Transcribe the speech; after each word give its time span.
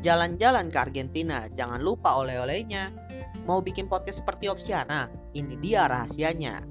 Jalan-jalan 0.00 0.72
ke 0.72 0.80
Argentina, 0.80 1.44
jangan 1.52 1.84
lupa 1.84 2.16
oleh-olehnya. 2.24 2.88
Mau 3.44 3.60
bikin 3.60 3.84
podcast 3.84 4.24
seperti 4.24 4.48
Opsiana? 4.48 5.12
Ini 5.36 5.60
dia 5.60 5.92
rahasianya. 5.92 6.64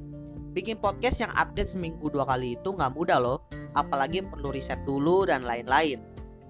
Bikin 0.58 0.82
podcast 0.82 1.22
yang 1.22 1.30
update 1.38 1.78
seminggu 1.78 2.10
dua 2.10 2.26
kali 2.26 2.58
itu 2.58 2.74
nggak 2.74 2.98
mudah 2.98 3.22
loh, 3.22 3.46
apalagi 3.78 4.26
perlu 4.26 4.50
riset 4.50 4.82
dulu 4.82 5.30
dan 5.30 5.46
lain-lain. 5.46 6.02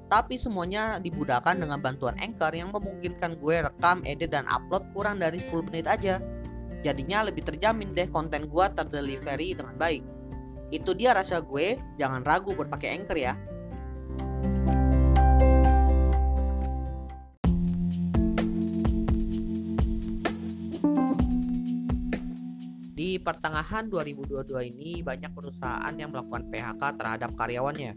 Tapi 0.07 0.39
semuanya 0.39 1.03
dibudahkan 1.03 1.59
dengan 1.59 1.83
bantuan 1.83 2.15
Anchor 2.23 2.55
yang 2.55 2.71
memungkinkan 2.71 3.43
gue 3.43 3.59
rekam, 3.59 3.99
edit, 4.07 4.31
dan 4.31 4.47
upload 4.47 4.87
kurang 4.95 5.19
dari 5.19 5.43
10 5.51 5.67
menit 5.67 5.83
aja. 5.83 6.23
Jadinya 6.79 7.27
lebih 7.27 7.43
terjamin 7.43 7.91
deh 7.91 8.07
konten 8.07 8.47
gue 8.47 8.65
terdelivery 8.71 9.51
dengan 9.51 9.75
baik. 9.75 9.99
Itu 10.71 10.95
dia 10.95 11.11
rasa 11.11 11.43
gue, 11.43 11.75
jangan 11.99 12.23
ragu 12.23 12.55
buat 12.55 12.71
pakai 12.71 13.03
Anchor 13.03 13.19
ya. 13.19 13.35
Pertengahan 23.19 23.91
2022 23.91 24.71
ini 24.71 25.03
banyak 25.03 25.35
perusahaan 25.35 25.91
yang 25.99 26.15
melakukan 26.15 26.47
PHK 26.47 26.81
terhadap 26.95 27.31
karyawannya. 27.35 27.93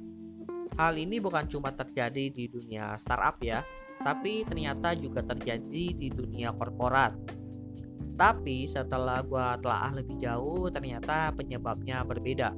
Hal 0.75 0.99
ini 0.99 1.23
bukan 1.23 1.47
cuma 1.47 1.71
terjadi 1.71 2.33
di 2.33 2.51
dunia 2.51 2.99
startup 2.99 3.39
ya, 3.39 3.63
tapi 4.03 4.43
ternyata 4.43 4.99
juga 4.99 5.23
terjadi 5.23 5.85
di 5.95 6.09
dunia 6.11 6.51
korporat. 6.57 7.15
Tapi 8.19 8.67
setelah 8.67 9.23
gua 9.23 9.55
telah 9.63 9.95
lebih 9.95 10.19
jauh, 10.19 10.67
ternyata 10.69 11.31
penyebabnya 11.39 12.03
berbeda. 12.03 12.51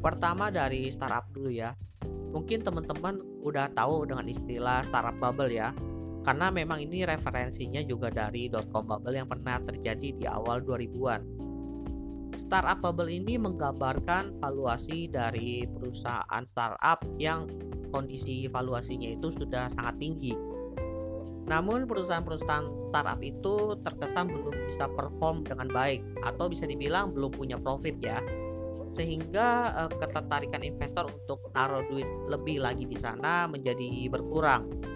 Pertama 0.00 0.48
dari 0.48 0.88
startup 0.88 1.28
dulu 1.36 1.52
ya. 1.52 1.76
Mungkin 2.32 2.64
teman-teman 2.64 3.20
udah 3.44 3.68
tahu 3.76 4.08
dengan 4.08 4.24
istilah 4.24 4.80
startup 4.88 5.20
bubble 5.20 5.52
ya, 5.52 5.76
karena 6.22 6.54
memang 6.54 6.78
ini 6.78 7.02
referensinya 7.02 7.82
juga 7.82 8.06
dari 8.06 8.46
dotcom 8.46 8.86
bubble 8.86 9.18
yang 9.18 9.26
pernah 9.26 9.58
terjadi 9.58 10.08
di 10.14 10.24
awal 10.30 10.62
2000-an. 10.62 11.22
Startup 12.38 12.78
bubble 12.80 13.10
ini 13.10 13.36
menggambarkan 13.36 14.38
valuasi 14.40 15.10
dari 15.10 15.66
perusahaan 15.68 16.44
startup 16.46 17.02
yang 17.18 17.44
kondisi 17.92 18.48
valuasinya 18.48 19.18
itu 19.18 19.34
sudah 19.34 19.68
sangat 19.68 20.00
tinggi. 20.00 20.32
Namun 21.50 21.90
perusahaan-perusahaan 21.90 22.78
startup 22.78 23.20
itu 23.20 23.76
terkesan 23.82 24.30
belum 24.30 24.56
bisa 24.64 24.86
perform 24.94 25.44
dengan 25.44 25.68
baik 25.68 26.00
atau 26.22 26.48
bisa 26.48 26.64
dibilang 26.64 27.12
belum 27.12 27.34
punya 27.34 27.58
profit 27.58 27.98
ya. 27.98 28.22
Sehingga 28.94 29.74
eh, 29.84 29.90
ketertarikan 29.98 30.62
investor 30.62 31.10
untuk 31.10 31.50
taruh 31.52 31.82
duit 31.90 32.06
lebih 32.30 32.62
lagi 32.62 32.86
di 32.86 32.96
sana 32.96 33.50
menjadi 33.50 34.08
berkurang 34.08 34.92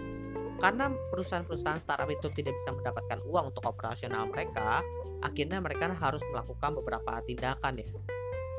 karena 0.57 0.89
perusahaan-perusahaan 1.13 1.77
startup 1.77 2.09
itu 2.09 2.27
tidak 2.33 2.57
bisa 2.57 2.73
mendapatkan 2.73 3.21
uang 3.29 3.53
untuk 3.53 3.63
operasional 3.69 4.25
mereka, 4.29 4.81
akhirnya 5.21 5.61
mereka 5.61 5.93
harus 5.93 6.21
melakukan 6.33 6.77
beberapa 6.77 7.21
tindakan 7.25 7.81
ya. 7.81 7.89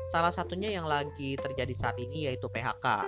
Salah 0.09 0.33
satunya 0.33 0.73
yang 0.73 0.89
lagi 0.89 1.37
terjadi 1.37 1.73
saat 1.75 1.99
ini 2.01 2.25
yaitu 2.31 2.49
PHK. 2.49 3.05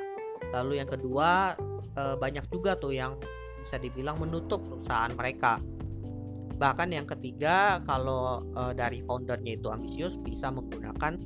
Lalu 0.53 0.83
yang 0.83 0.89
kedua 0.91 1.55
eh, 1.97 2.15
banyak 2.19 2.45
juga 2.51 2.77
tuh 2.77 2.93
yang 2.93 3.17
bisa 3.61 3.81
dibilang 3.81 4.21
menutup 4.21 4.61
perusahaan 4.61 5.13
mereka. 5.17 5.57
Bahkan 6.61 6.93
yang 6.93 7.09
ketiga 7.09 7.81
kalau 7.89 8.45
eh, 8.53 8.73
dari 8.77 9.01
foundernya 9.01 9.57
itu 9.57 9.73
ambisius 9.73 10.19
bisa 10.21 10.53
menggunakan 10.53 11.17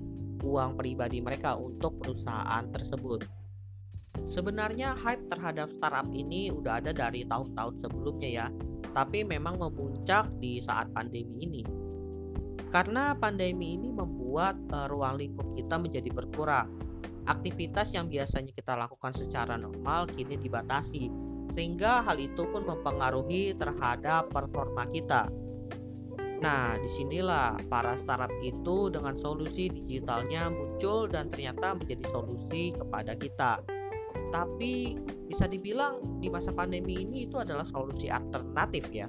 uang 0.46 0.78
pribadi 0.78 1.20
mereka 1.20 1.58
untuk 1.58 1.98
perusahaan 2.00 2.64
tersebut. 2.70 3.45
Sebenarnya 4.26 4.98
hype 4.98 5.28
terhadap 5.30 5.70
startup 5.76 6.08
ini 6.10 6.50
udah 6.50 6.82
ada 6.82 6.92
dari 6.96 7.28
tahun-tahun 7.30 7.84
sebelumnya 7.84 8.30
ya, 8.30 8.48
tapi 8.96 9.28
memang 9.28 9.60
memuncak 9.60 10.32
di 10.40 10.64
saat 10.64 10.90
pandemi 10.96 11.36
ini. 11.44 11.64
Karena 12.72 13.16
pandemi 13.16 13.76
ini 13.76 13.92
membuat 13.92 14.56
uh, 14.72 14.88
ruang 14.92 15.20
lingkup 15.20 15.48
kita 15.56 15.76
menjadi 15.80 16.10
berkurang. 16.12 16.68
Aktivitas 17.26 17.96
yang 17.96 18.12
biasanya 18.12 18.52
kita 18.52 18.76
lakukan 18.76 19.14
secara 19.16 19.58
normal 19.58 20.08
kini 20.12 20.38
dibatasi, 20.38 21.10
sehingga 21.52 22.06
hal 22.06 22.20
itu 22.20 22.46
pun 22.50 22.66
mempengaruhi 22.68 23.56
terhadap 23.58 24.30
performa 24.30 24.86
kita. 24.92 25.30
Nah, 26.44 26.76
di 26.78 26.90
sinilah 26.92 27.58
para 27.72 27.96
startup 27.96 28.30
itu 28.44 28.92
dengan 28.92 29.16
solusi 29.16 29.72
digitalnya 29.72 30.52
muncul 30.52 31.08
dan 31.08 31.32
ternyata 31.32 31.74
menjadi 31.80 32.06
solusi 32.12 32.76
kepada 32.76 33.16
kita 33.16 33.64
tapi 34.30 35.00
bisa 35.28 35.50
dibilang 35.50 36.22
di 36.22 36.28
masa 36.30 36.54
pandemi 36.54 37.02
ini 37.02 37.26
itu 37.28 37.40
adalah 37.40 37.66
solusi 37.66 38.12
alternatif 38.12 38.90
ya. 38.92 39.08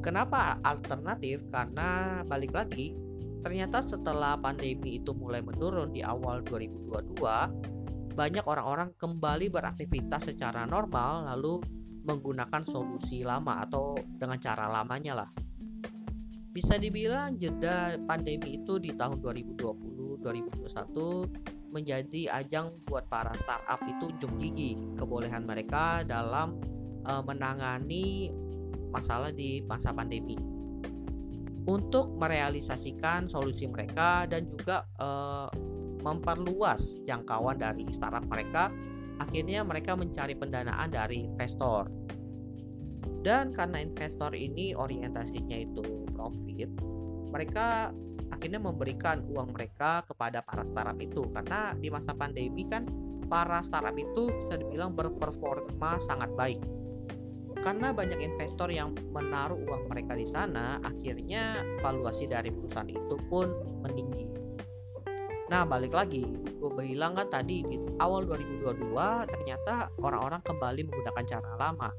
Kenapa 0.00 0.62
alternatif? 0.62 1.42
Karena 1.50 2.22
balik 2.24 2.54
lagi, 2.54 2.94
ternyata 3.42 3.82
setelah 3.82 4.38
pandemi 4.38 5.02
itu 5.02 5.10
mulai 5.14 5.42
menurun 5.42 5.90
di 5.90 6.06
awal 6.06 6.42
2022, 6.46 8.14
banyak 8.14 8.44
orang-orang 8.46 8.94
kembali 8.98 9.50
beraktivitas 9.50 10.30
secara 10.30 10.66
normal 10.66 11.26
lalu 11.34 11.62
menggunakan 12.06 12.64
solusi 12.64 13.26
lama 13.26 13.62
atau 13.62 13.98
dengan 14.18 14.38
cara 14.40 14.70
lamanya 14.70 15.24
lah. 15.24 15.30
Bisa 16.50 16.80
dibilang 16.80 17.38
jeda 17.38 17.94
pandemi 18.08 18.58
itu 18.58 18.80
di 18.82 18.90
tahun 18.96 19.22
2020 19.22 19.98
2021 20.18 21.57
menjadi 21.68 22.32
ajang 22.42 22.72
buat 22.88 23.06
para 23.12 23.32
startup 23.36 23.80
itu 23.84 24.08
unjuk 24.08 24.32
gigi 24.40 24.76
kebolehan 24.96 25.44
mereka 25.44 26.02
dalam 26.04 26.56
uh, 27.04 27.22
menangani 27.24 28.32
masalah 28.90 29.32
di 29.32 29.64
masa 29.68 29.92
pandemi. 29.92 30.36
Untuk 31.68 32.16
merealisasikan 32.16 33.28
solusi 33.28 33.68
mereka 33.68 34.24
dan 34.24 34.48
juga 34.48 34.88
uh, 34.96 35.52
memperluas 36.00 37.04
jangkauan 37.04 37.60
dari 37.60 37.84
startup 37.92 38.24
mereka 38.24 38.72
akhirnya 39.20 39.66
mereka 39.66 39.92
mencari 39.92 40.32
pendanaan 40.32 40.88
dari 40.88 41.28
investor. 41.28 41.90
Dan 43.20 43.52
karena 43.52 43.82
investor 43.82 44.32
ini 44.32 44.72
orientasinya 44.72 45.58
itu 45.58 46.08
profit 46.14 46.70
mereka 47.30 47.92
akhirnya 48.32 48.60
memberikan 48.60 49.24
uang 49.28 49.56
mereka 49.56 50.04
kepada 50.04 50.44
para 50.44 50.62
startup 50.68 50.98
itu. 51.00 51.22
Karena 51.32 51.72
di 51.76 51.88
masa 51.88 52.12
pandemi 52.12 52.64
kan 52.68 52.84
para 53.28 53.60
startup 53.64 53.96
itu 53.96 54.32
bisa 54.40 54.56
dibilang 54.60 54.92
berperforma 54.96 56.00
sangat 56.04 56.30
baik. 56.36 56.60
Karena 57.58 57.90
banyak 57.90 58.22
investor 58.22 58.70
yang 58.70 58.94
menaruh 59.10 59.58
uang 59.66 59.90
mereka 59.90 60.14
di 60.14 60.24
sana 60.24 60.78
akhirnya 60.86 61.60
valuasi 61.82 62.30
dari 62.30 62.54
perusahaan 62.54 62.86
itu 62.86 63.16
pun 63.26 63.50
meninggi. 63.82 64.30
Nah 65.48 65.64
balik 65.64 65.96
lagi 65.96 66.22
gue 66.58 66.70
bilang 66.74 67.14
kan 67.14 67.30
tadi 67.30 67.62
di 67.64 67.78
awal 68.02 68.26
2022 68.26 68.94
ternyata 69.30 69.88
orang-orang 70.02 70.42
kembali 70.42 70.80
menggunakan 70.90 71.24
cara 71.24 71.50
lama 71.56 71.90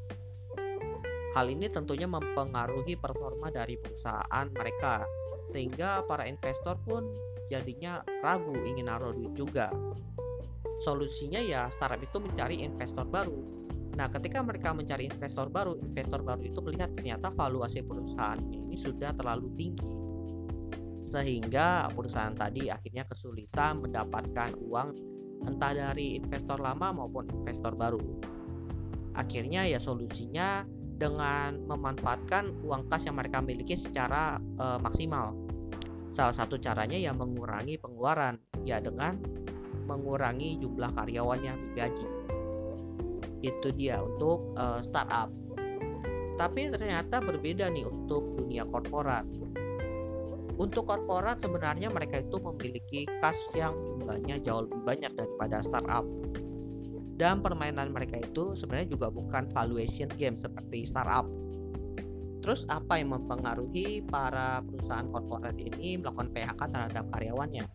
Hal 1.39 1.47
ini 1.47 1.71
tentunya 1.71 2.03
mempengaruhi 2.03 2.99
performa 2.99 3.47
dari 3.47 3.79
perusahaan 3.79 4.43
mereka 4.51 5.07
sehingga 5.47 6.03
para 6.03 6.27
investor 6.27 6.75
pun 6.83 7.15
jadinya 7.47 8.03
ragu 8.19 8.51
ingin 8.67 8.91
naruh 8.91 9.15
duit 9.15 9.39
juga. 9.39 9.71
Solusinya 10.83 11.39
ya 11.39 11.71
startup 11.71 12.03
itu 12.03 12.19
mencari 12.19 12.59
investor 12.59 13.07
baru. 13.07 13.39
Nah, 13.95 14.11
ketika 14.11 14.43
mereka 14.43 14.75
mencari 14.75 15.07
investor 15.07 15.47
baru, 15.47 15.79
investor 15.79 16.19
baru 16.27 16.43
itu 16.43 16.59
melihat 16.59 16.91
ternyata 16.99 17.31
valuasi 17.31 17.87
perusahaannya 17.87 18.59
ini 18.59 18.75
sudah 18.75 19.15
terlalu 19.15 19.47
tinggi. 19.55 19.91
Sehingga 21.07 21.87
perusahaan 21.95 22.35
tadi 22.35 22.67
akhirnya 22.67 23.07
kesulitan 23.07 23.79
mendapatkan 23.79 24.59
uang 24.59 24.91
entah 25.47 25.71
dari 25.71 26.19
investor 26.19 26.59
lama 26.59 26.91
maupun 26.99 27.31
investor 27.31 27.79
baru. 27.79 28.03
Akhirnya 29.15 29.63
ya 29.63 29.79
solusinya 29.79 30.67
dengan 30.99 31.63
memanfaatkan 31.63 32.51
uang 32.67 32.91
kas 32.91 33.07
yang 33.07 33.15
mereka 33.15 33.39
miliki 33.39 33.79
secara 33.79 34.35
uh, 34.59 34.77
maksimal. 34.83 35.31
Salah 36.11 36.35
satu 36.35 36.59
caranya 36.59 36.99
ya 36.99 37.15
mengurangi 37.15 37.79
pengeluaran, 37.79 38.35
ya 38.67 38.83
dengan 38.83 39.15
mengurangi 39.87 40.59
jumlah 40.59 40.91
karyawan 40.93 41.39
yang 41.39 41.57
digaji. 41.63 42.05
Itu 43.39 43.71
dia 43.71 44.03
untuk 44.03 44.51
uh, 44.59 44.83
startup. 44.83 45.31
Tapi 46.35 46.71
ternyata 46.71 47.23
berbeda 47.23 47.71
nih 47.71 47.87
untuk 47.87 48.35
dunia 48.35 48.67
korporat. 48.67 49.23
Untuk 50.59 50.91
korporat 50.91 51.39
sebenarnya 51.39 51.87
mereka 51.87 52.19
itu 52.19 52.35
memiliki 52.43 53.07
kas 53.23 53.39
yang 53.55 53.71
jumlahnya 53.79 54.43
jauh 54.43 54.67
lebih 54.67 54.83
banyak 54.83 55.11
daripada 55.15 55.63
startup 55.63 56.03
dan 57.19 57.43
permainan 57.43 57.91
mereka 57.91 58.15
itu 58.15 58.55
sebenarnya 58.55 58.95
juga 58.95 59.11
bukan 59.11 59.51
valuation 59.51 60.07
game 60.15 60.39
seperti 60.39 60.87
startup. 60.87 61.27
Terus 62.39 62.63
apa 62.71 62.95
yang 62.95 63.11
mempengaruhi 63.11 64.07
para 64.07 64.63
perusahaan 64.63 65.11
korporat 65.11 65.59
ini 65.59 65.99
melakukan 65.99 66.31
PHK 66.31 66.61
terhadap 66.71 67.05
karyawannya? 67.11 67.67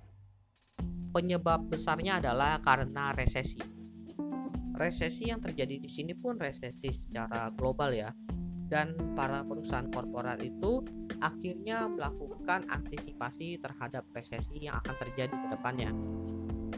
Penyebab 1.13 1.69
besarnya 1.69 2.19
adalah 2.19 2.59
karena 2.65 3.13
resesi. 3.13 3.61
Resesi 4.75 5.31
yang 5.31 5.39
terjadi 5.39 5.79
di 5.79 5.87
sini 5.87 6.17
pun 6.17 6.41
resesi 6.41 6.91
secara 6.91 7.53
global 7.55 7.93
ya. 7.95 8.11
Dan 8.67 8.97
para 9.15 9.45
perusahaan 9.45 9.87
korporat 9.93 10.41
itu 10.41 10.83
akhirnya 11.21 11.87
melakukan 11.87 12.67
antisipasi 12.73 13.61
terhadap 13.61 14.09
resesi 14.17 14.67
yang 14.67 14.81
akan 14.83 14.97
terjadi 14.99 15.37
ke 15.37 15.47
depannya. 15.55 15.93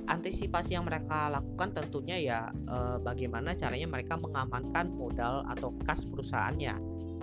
Antisipasi 0.05 0.77
yang 0.77 0.85
mereka 0.85 1.33
lakukan 1.33 1.73
tentunya 1.73 2.17
ya 2.21 2.39
eh, 2.53 2.97
bagaimana 3.01 3.57
caranya 3.57 3.89
mereka 3.89 4.21
mengamankan 4.21 4.93
modal 4.93 5.49
atau 5.49 5.73
kas 5.89 6.05
perusahaannya. 6.05 6.77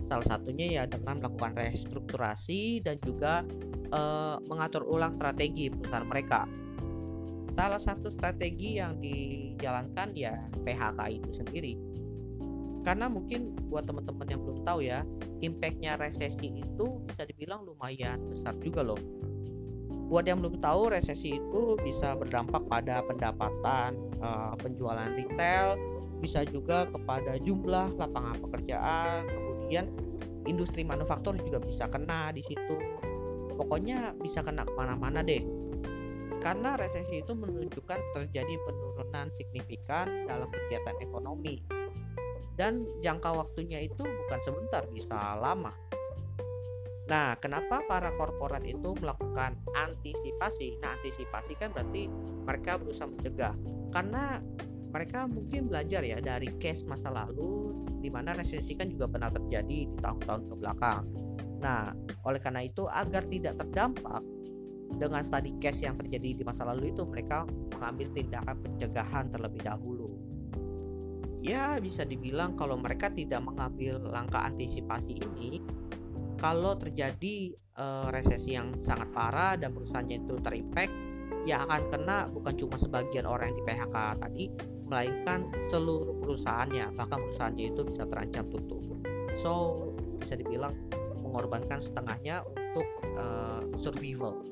Salah 0.04 0.28
satunya 0.28 0.82
ya 0.82 0.84
dengan 0.90 1.24
melakukan 1.24 1.56
restrukturasi 1.56 2.82
dan 2.82 2.98
juga 3.06 3.46
eh, 3.94 4.36
mengatur 4.50 4.84
ulang 4.90 5.14
strategi 5.14 5.72
perusahaan 5.72 6.10
mereka 6.10 6.44
Salah 7.54 7.78
satu 7.78 8.10
strategi 8.10 8.82
yang 8.82 8.98
dijalankan 8.98 10.18
ya 10.18 10.34
PHK 10.66 11.00
itu 11.22 11.30
sendiri. 11.38 11.74
Karena 12.82 13.08
mungkin 13.08 13.54
buat 13.70 13.86
teman-teman 13.86 14.28
yang 14.28 14.42
belum 14.42 14.60
tahu 14.66 14.84
ya, 14.84 15.06
impactnya 15.46 15.96
resesi 16.02 16.50
itu 16.50 17.00
bisa 17.06 17.24
dibilang 17.30 17.64
lumayan 17.64 18.20
besar 18.28 18.58
juga 18.60 18.82
loh. 18.82 19.00
Buat 20.12 20.28
yang 20.30 20.44
belum 20.44 20.60
tahu, 20.60 20.92
resesi 20.94 21.40
itu 21.40 21.80
bisa 21.82 22.14
berdampak 22.20 22.64
pada 22.68 23.02
pendapatan, 23.08 23.98
uh, 24.20 24.54
penjualan 24.60 25.10
retail, 25.16 25.80
bisa 26.20 26.44
juga 26.48 26.88
kepada 26.92 27.40
jumlah 27.42 27.96
lapangan 27.98 28.38
pekerjaan, 28.44 29.28
kemudian 29.28 29.90
industri 30.46 30.84
manufaktur 30.84 31.36
juga 31.40 31.64
bisa 31.64 31.88
kena 31.88 32.32
di 32.36 32.44
situ. 32.44 32.76
Pokoknya 33.54 34.18
bisa 34.20 34.42
kena 34.42 34.66
ke 34.66 34.74
mana-mana 34.76 35.22
deh 35.22 35.42
karena 36.44 36.76
resesi 36.76 37.24
itu 37.24 37.32
menunjukkan 37.32 38.00
terjadi 38.12 38.56
penurunan 38.68 39.32
signifikan 39.32 40.28
dalam 40.28 40.52
kegiatan 40.52 41.00
ekonomi 41.00 41.64
dan 42.60 42.84
jangka 43.00 43.32
waktunya 43.32 43.88
itu 43.88 44.04
bukan 44.04 44.40
sebentar 44.44 44.84
bisa 44.92 45.40
lama. 45.40 45.72
Nah, 47.14 47.38
kenapa 47.38 47.86
para 47.86 48.10
korporat 48.18 48.66
itu 48.66 48.98
melakukan 48.98 49.54
antisipasi? 49.78 50.82
Nah, 50.82 50.98
antisipasi 50.98 51.54
kan 51.62 51.70
berarti 51.70 52.10
mereka 52.42 52.82
berusaha 52.82 53.06
mencegah. 53.06 53.54
Karena 53.94 54.42
mereka 54.90 55.30
mungkin 55.30 55.70
belajar 55.70 56.02
ya 56.02 56.18
dari 56.18 56.50
case 56.58 56.90
masa 56.90 57.14
lalu 57.14 57.86
di 58.02 58.10
mana 58.10 58.34
resesi 58.34 58.74
kan 58.74 58.90
juga 58.90 59.06
pernah 59.06 59.30
terjadi 59.30 59.86
di 59.86 59.98
tahun-tahun 60.02 60.42
ke 60.50 60.56
belakang. 60.58 61.06
Nah, 61.62 61.94
oleh 62.26 62.42
karena 62.42 62.66
itu 62.66 62.90
agar 62.90 63.30
tidak 63.30 63.62
terdampak 63.62 64.26
dengan 64.98 65.22
study 65.22 65.54
case 65.62 65.86
yang 65.86 65.94
terjadi 66.02 66.42
di 66.42 66.44
masa 66.46 66.66
lalu 66.66 66.90
itu 66.90 67.06
mereka 67.06 67.46
mengambil 67.78 68.10
tindakan 68.18 68.58
pencegahan 68.58 69.30
terlebih 69.30 69.62
dahulu. 69.62 70.18
Ya 71.46 71.78
bisa 71.78 72.10
dibilang 72.10 72.58
kalau 72.58 72.74
mereka 72.74 73.14
tidak 73.14 73.46
mengambil 73.46 74.02
langkah 74.02 74.42
antisipasi 74.50 75.22
ini, 75.22 75.62
kalau 76.44 76.76
terjadi 76.76 77.56
uh, 77.80 78.12
resesi 78.12 78.60
yang 78.60 78.76
sangat 78.84 79.08
parah 79.16 79.56
dan 79.56 79.72
perusahaannya 79.72 80.28
itu 80.28 80.36
terimpact, 80.44 80.92
ya 81.48 81.64
akan 81.64 81.82
kena 81.88 82.28
bukan 82.28 82.54
cuma 82.60 82.76
sebagian 82.76 83.24
orang 83.24 83.56
yang 83.56 83.58
di 83.58 83.66
PHK 83.72 83.96
tadi, 84.20 84.46
melainkan 84.92 85.48
seluruh 85.72 86.20
perusahaannya, 86.20 86.92
bahkan 87.00 87.24
perusahaannya 87.24 87.66
itu 87.72 87.82
bisa 87.88 88.04
terancam 88.12 88.52
tutup. 88.52 88.84
So 89.40 89.52
bisa 90.20 90.36
dibilang 90.36 90.76
mengorbankan 91.24 91.80
setengahnya 91.80 92.44
untuk 92.44 92.88
uh, 93.16 93.64
survival 93.80 94.44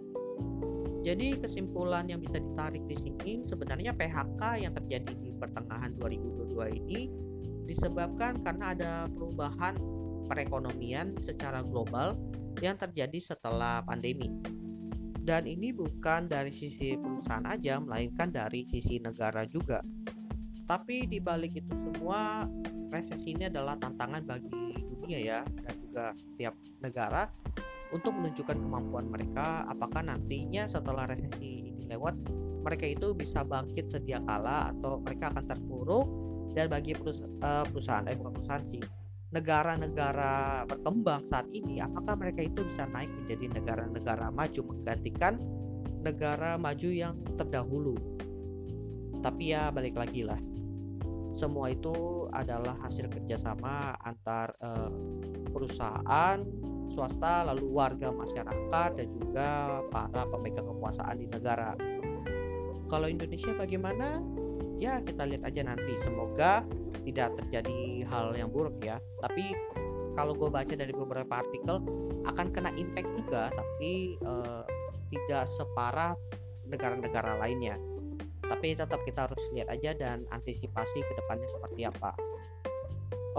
jadi 1.01 1.33
kesimpulan 1.41 2.05
yang 2.05 2.21
bisa 2.21 2.38
ditarik 2.38 2.85
di 2.85 2.93
sini 2.93 3.41
sebenarnya 3.41 3.89
PHK 3.97 4.41
yang 4.61 4.73
terjadi 4.77 5.13
di 5.17 5.33
pertengahan 5.33 5.97
2022 5.97 6.77
ini 6.77 7.09
disebabkan 7.65 8.45
karena 8.45 8.77
ada 8.77 8.91
perubahan 9.09 9.73
perekonomian 10.27 11.18
secara 11.21 11.63
global 11.65 12.18
yang 12.59 12.75
terjadi 12.75 13.33
setelah 13.33 13.81
pandemi. 13.85 14.29
Dan 15.21 15.45
ini 15.45 15.69
bukan 15.69 16.25
dari 16.25 16.50
sisi 16.50 16.97
perusahaan 16.97 17.45
aja, 17.45 17.77
melainkan 17.77 18.33
dari 18.33 18.65
sisi 18.65 18.97
negara 18.97 19.45
juga. 19.45 19.79
Tapi 20.65 21.06
di 21.06 21.21
balik 21.21 21.62
itu 21.62 21.73
semua, 21.77 22.50
resesi 22.89 23.38
ini 23.38 23.45
adalah 23.47 23.77
tantangan 23.77 24.25
bagi 24.25 24.50
dunia 24.81 25.19
ya, 25.21 25.39
dan 25.62 25.75
juga 25.77 26.06
setiap 26.18 26.57
negara 26.81 27.29
untuk 27.91 28.15
menunjukkan 28.15 28.57
kemampuan 28.57 29.12
mereka 29.12 29.67
apakah 29.67 30.01
nantinya 30.01 30.63
setelah 30.65 31.06
resesi 31.12 31.59
ini 31.67 31.71
lewat 31.91 32.15
mereka 32.63 32.88
itu 32.88 33.12
bisa 33.12 33.44
bangkit 33.44 33.91
sedia 33.91 34.24
kala 34.24 34.71
atau 34.71 35.03
mereka 35.03 35.35
akan 35.35 35.45
terpuruk 35.45 36.07
dan 36.56 36.71
bagi 36.71 36.95
eh, 36.95 37.65
perusahaan 37.67 38.07
eh 38.07 38.15
bukan 38.15 38.31
perusahaan 38.39 38.63
sih 38.63 38.81
negara-negara 39.31 40.68
berkembang 40.68 41.24
saat 41.28 41.48
ini 41.56 41.80
apakah 41.80 42.19
mereka 42.19 42.44
itu 42.44 42.68
bisa 42.68 42.88
naik 42.92 43.10
menjadi 43.24 43.60
negara-negara 43.60 44.28
maju 44.31 44.62
menggantikan 44.75 45.39
negara 46.04 46.60
maju 46.60 46.89
yang 46.92 47.16
terdahulu 47.39 47.95
tapi 49.24 49.56
ya 49.56 49.72
balik 49.72 49.95
lagi 49.95 50.28
lah 50.28 50.39
semua 51.31 51.72
itu 51.72 52.28
adalah 52.36 52.75
hasil 52.83 53.07
kerjasama 53.07 53.95
antar 54.04 54.51
uh, 54.60 54.92
perusahaan 55.56 56.44
swasta, 56.92 57.48
lalu 57.48 57.72
warga 57.72 58.12
masyarakat 58.12 58.89
dan 59.00 59.07
juga 59.16 59.80
para 59.89 60.27
pemegang 60.27 60.68
kekuasaan 60.68 61.24
di 61.24 61.27
negara. 61.31 61.74
Kalau 62.92 63.07
Indonesia 63.07 63.56
bagaimana? 63.56 64.19
Ya 64.84 65.00
kita 65.00 65.24
lihat 65.24 65.48
aja 65.48 65.63
nanti. 65.63 65.95
Semoga 65.95 66.68
tidak 67.07 67.33
terjadi 67.42 68.06
hal 68.07 68.33
yang 68.38 68.50
buruk 68.50 68.77
ya. 68.83 68.98
Tapi 69.21 69.56
kalau 70.13 70.36
gue 70.36 70.50
baca 70.51 70.74
dari 70.74 70.92
beberapa 70.92 71.33
artikel 71.42 71.80
akan 72.27 72.48
kena 72.51 72.71
impact 72.75 73.09
juga, 73.15 73.50
tapi 73.53 74.19
uh, 74.27 74.63
tidak 75.12 75.48
separah 75.48 76.13
negara-negara 76.68 77.39
lainnya. 77.39 77.80
Tapi 78.45 78.75
tetap 78.75 79.00
kita 79.07 79.31
harus 79.31 79.42
lihat 79.56 79.71
aja 79.71 79.95
dan 79.95 80.27
antisipasi 80.36 81.00
ke 81.00 81.13
depannya 81.15 81.48
seperti 81.48 81.88
apa. 81.88 82.12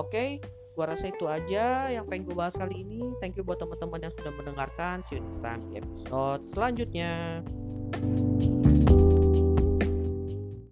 Oke, 0.00 0.09
okay, 0.09 0.29
gua 0.73 0.97
rasa 0.97 1.12
itu 1.12 1.29
aja 1.29 1.93
yang 1.93 2.09
pengen 2.09 2.32
gue 2.32 2.37
bahas 2.37 2.56
kali 2.56 2.81
ini 2.81 3.12
thank 3.20 3.37
you 3.37 3.44
buat 3.44 3.61
teman-teman 3.61 4.09
yang 4.09 4.12
sudah 4.17 4.32
mendengarkan 4.32 5.05
see 5.05 5.20
you 5.20 5.23
next 5.25 5.44
time 5.44 5.61
di 5.69 5.85
episode 5.85 6.43
selanjutnya 6.49 7.44
thank 7.93 8.64
you 8.64 8.72